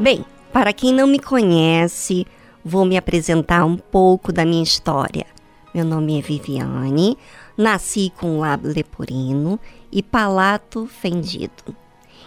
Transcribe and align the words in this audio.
Bem, 0.00 0.24
para 0.52 0.72
quem 0.72 0.94
não 0.94 1.08
me 1.08 1.18
conhece, 1.18 2.24
vou 2.64 2.84
me 2.84 2.96
apresentar 2.96 3.64
um 3.64 3.76
pouco 3.76 4.32
da 4.32 4.44
minha 4.44 4.62
história. 4.62 5.26
Meu 5.74 5.84
nome 5.84 6.16
é 6.16 6.22
Viviane, 6.22 7.18
nasci 7.56 8.12
com 8.16 8.38
lábio 8.38 8.72
leporino 8.72 9.58
e 9.90 10.00
palato 10.00 10.86
fendido. 10.86 11.74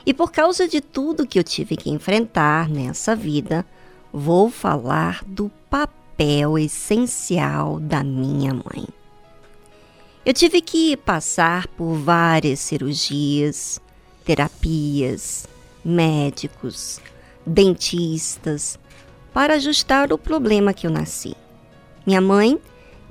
E 0.05 0.13
por 0.13 0.33
causa 0.33 0.67
de 0.67 0.81
tudo 0.81 1.25
que 1.25 1.39
eu 1.39 1.45
tive 1.45 1.77
que 1.77 1.89
enfrentar 1.89 2.67
nessa 2.67 3.15
vida, 3.15 3.65
vou 4.11 4.49
falar 4.49 5.23
do 5.25 5.49
papel 5.69 6.57
essencial 6.57 7.79
da 7.79 8.03
minha 8.03 8.53
mãe. 8.53 8.85
Eu 10.25 10.33
tive 10.33 10.59
que 10.59 10.97
passar 10.97 11.67
por 11.67 11.95
várias 11.95 12.59
cirurgias, 12.59 13.79
terapias, 14.25 15.47
médicos, 15.85 16.99
dentistas, 17.45 18.79
para 19.33 19.55
ajustar 19.55 20.11
o 20.11 20.17
problema 20.17 20.73
que 20.73 20.85
eu 20.85 20.91
nasci. 20.91 21.35
Minha 22.05 22.21
mãe 22.21 22.59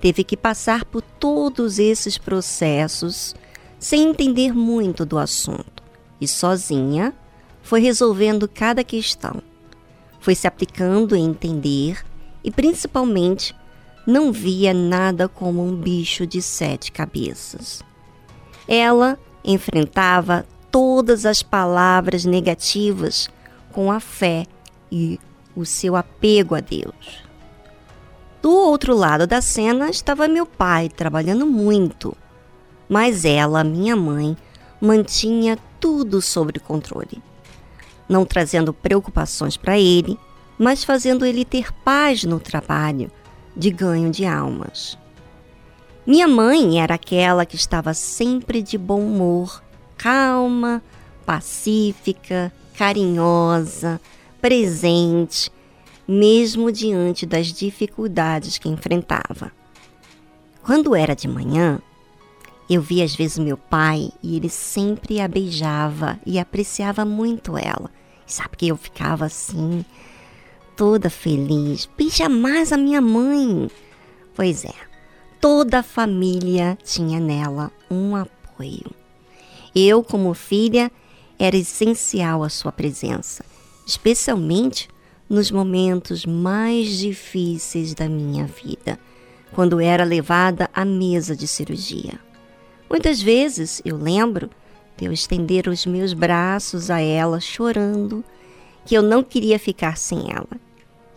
teve 0.01 0.25
que 0.25 0.37
passar 0.37 0.85
por 0.85 1.03
todos 1.03 1.79
esses 1.79 2.19
processos 2.19 3.35
sem 3.79 4.11
entender 4.11 4.55
muito 4.55 5.07
do 5.07 5.19
assunto 5.19 5.83
e 6.21 6.29
sozinha 6.29 7.15
foi 7.63 7.81
resolvendo 7.81 8.49
cada 8.49 8.85
questão. 8.85 9.43
Foi 10.21 10.35
se 10.35 10.47
aplicando 10.47 11.17
em 11.17 11.25
entender 11.25 12.05
e 12.45 12.51
principalmente 12.51 13.55
não 14.07 14.33
via 14.33 14.75
nada 14.75 15.29
como 15.29 15.65
um 15.65 15.75
bicho 15.75 16.27
de 16.27 16.43
sete 16.43 16.93
cabeças. 16.93 17.83
Ela 18.69 19.19
enfrentava 19.45 20.45
todas 20.71 21.25
as 21.25 21.43
palavras 21.43 22.25
negativas 22.25 23.31
com 23.73 23.91
a 23.91 24.01
fé 24.01 24.47
e 24.91 25.19
o 25.55 25.65
seu 25.65 25.97
apego 25.97 26.55
a 26.55 26.61
Deus. 26.61 27.25
Do 28.43 28.51
outro 28.51 28.95
lado 28.95 29.27
da 29.27 29.41
cena 29.43 29.91
estava 29.91 30.27
meu 30.27 30.47
pai 30.47 30.89
trabalhando 30.89 31.47
muito, 31.47 32.17
mas 32.89 33.25
ela, 33.25 33.63
minha 33.63 33.95
mãe, 33.95 34.37
mantinha 34.81 35.59
tudo 35.79 36.23
sob 36.23 36.59
controle, 36.61 37.23
não 38.09 38.25
trazendo 38.25 38.73
preocupações 38.73 39.57
para 39.57 39.79
ele, 39.79 40.19
mas 40.59 40.85
fazendo 40.85 41.25
ele 41.25 41.45
ter 41.45 41.73
paz 41.85 42.25
no 42.25 42.41
trabalho 42.41 43.11
de 43.57 43.71
ganho 43.71 44.11
de 44.11 44.25
almas. 44.25 44.99
Minha 46.07 46.27
mãe 46.27 46.81
era 46.81 46.95
aquela 46.95 47.45
que 47.45 47.57
estava 47.57 47.93
sempre 47.93 48.63
de 48.63 48.79
bom 48.79 49.01
humor, 49.01 49.63
calma, 49.97 50.83
pacífica, 51.31 52.53
carinhosa, 52.77 54.01
presente, 54.41 55.49
mesmo 56.09 56.73
diante 56.73 57.25
das 57.25 57.53
dificuldades 57.53 58.59
que 58.59 58.69
enfrentava. 58.69 59.53
Quando 60.61 60.93
era 60.93 61.15
de 61.15 61.29
manhã, 61.29 61.81
eu 62.69 62.83
via 62.83 63.05
às 63.05 63.15
vezes 63.15 63.39
meu 63.39 63.57
pai 63.57 64.11
e 64.21 64.39
ele 64.39 64.49
sempre 64.49 65.21
a 65.21 65.29
beijava 65.29 66.19
e 66.27 66.37
apreciava 66.37 67.05
muito 67.05 67.57
ela. 67.57 67.93
Sabe 68.27 68.57
que 68.57 68.67
eu 68.67 68.77
ficava 68.77 69.27
assim, 69.27 69.85
toda 70.77 71.09
feliz. 71.09 71.89
Beija 71.97 72.29
mais 72.29 72.73
a 72.73 72.77
minha 72.77 73.01
mãe. 73.01 73.71
Pois 74.35 74.65
é, 74.65 74.75
toda 75.41 75.79
a 75.79 75.85
família 75.85 76.77
tinha 76.83 77.21
nela 77.21 77.71
um 77.89 78.17
apoio. 78.17 78.91
Eu, 79.73 80.03
como 80.03 80.35
filha, 80.35 80.91
era 81.41 81.57
essencial 81.57 82.45
a 82.45 82.51
sua 82.51 82.71
presença, 82.71 83.43
especialmente 83.87 84.91
nos 85.27 85.51
momentos 85.51 86.27
mais 86.27 86.99
difíceis 86.99 87.95
da 87.95 88.07
minha 88.07 88.45
vida, 88.45 89.01
quando 89.53 89.81
era 89.81 90.05
levada 90.05 90.69
à 90.75 90.85
mesa 90.85 91.35
de 91.35 91.49
cirurgia. 91.49 92.21
Muitas 92.91 93.23
vezes 93.23 93.81
eu 93.87 93.97
lembro 93.97 94.51
de 94.99 95.07
eu 95.07 95.13
estender 95.13 95.67
os 95.67 95.87
meus 95.87 96.13
braços 96.13 96.91
a 96.91 97.01
ela 97.01 97.41
chorando, 97.41 98.23
que 98.85 98.95
eu 98.95 99.03
não 99.03 99.23
queria 99.23 99.59
ficar 99.59 99.97
sem 99.97 100.31
ela, 100.31 100.61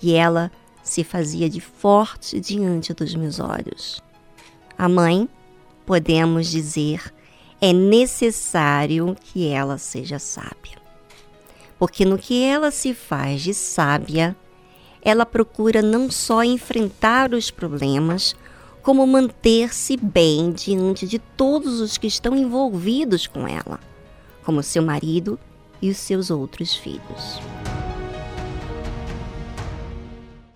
e 0.01 0.13
ela 0.13 0.49
se 0.81 1.03
fazia 1.03 1.49
de 1.49 1.59
forte 1.59 2.39
diante 2.39 2.93
dos 2.93 3.13
meus 3.13 3.41
olhos. 3.41 4.01
A 4.77 4.87
mãe, 4.87 5.27
podemos 5.85 6.47
dizer, 6.49 7.13
é 7.65 7.71
necessário 7.71 9.15
que 9.23 9.47
ela 9.47 9.77
seja 9.77 10.19
sábia 10.19 10.83
porque 11.83 12.05
no 12.05 12.17
que 12.17 12.41
ela 12.41 12.71
se 12.71 12.93
faz 12.93 13.41
de 13.41 13.53
sábia, 13.53 14.37
ela 15.01 15.25
procura 15.25 15.81
não 15.81 16.09
só 16.09 16.41
enfrentar 16.41 17.33
os 17.33 17.51
problemas, 17.51 18.33
como 18.81 19.05
manter-se 19.05 19.97
bem 19.97 20.53
diante 20.53 21.05
de 21.05 21.19
todos 21.19 21.81
os 21.81 21.97
que 21.97 22.07
estão 22.07 22.37
envolvidos 22.37 23.27
com 23.27 23.45
ela, 23.45 23.81
como 24.45 24.63
seu 24.63 24.81
marido 24.81 25.37
e 25.81 25.89
os 25.89 25.97
seus 25.97 26.31
outros 26.31 26.73
filhos. 26.73 27.41